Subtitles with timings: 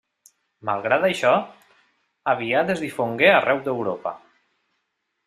[0.69, 1.33] Malgrat això,
[2.33, 4.15] aviat es difongué arreu d'Europa.